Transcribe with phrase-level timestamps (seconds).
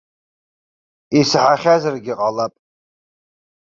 [1.19, 2.53] Исаҳахьазаргьы ҟалап.